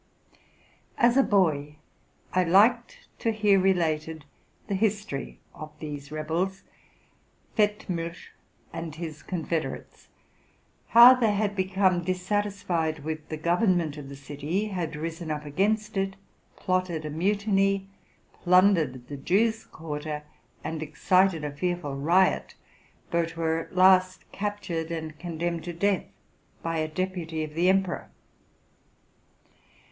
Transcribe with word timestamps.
As 0.97 1.15
a 1.15 1.21
boy, 1.21 1.75
I 2.33 2.43
liked 2.43 3.07
to 3.19 3.31
hear 3.31 3.59
related 3.59 4.25
the 4.67 4.73
history 4.73 5.39
of 5.53 5.69
these 5.77 6.11
rebels,— 6.11 6.63
Fettmilch 7.55 8.31
and 8.73 8.95
his 8.95 9.21
confederates,— 9.21 10.07
how 10.95 11.13
they 11.13 11.33
had 11.33 11.55
become 11.55 12.03
dissatisfied 12.03 13.03
with 13.03 13.29
the 13.29 13.37
government 13.37 13.95
of 13.95 14.09
the 14.09 14.15
city, 14.15 14.69
had 14.69 14.95
risen 14.95 15.29
up 15.29 15.45
against 15.45 15.95
it, 15.95 16.15
plotted 16.55 17.05
a 17.05 17.11
mutiny, 17.11 17.87
plundered 18.41 19.07
the 19.07 19.17
Jews' 19.17 19.65
quarter, 19.65 20.23
and 20.63 20.81
excited 20.81 21.43
a 21.43 21.51
fearful 21.55 21.93
riot, 21.95 22.55
but 23.11 23.37
were 23.37 23.59
at 23.65 23.75
last 23.75 24.31
captured, 24.31 24.89
and 24.89 25.19
condemned 25.19 25.63
to 25.65 25.73
death 25.73 26.05
by 26.63 26.79
a 26.79 26.87
deputy 26.87 27.43
of 27.43 27.53
the 27.53 27.69
emperor. 27.69 28.09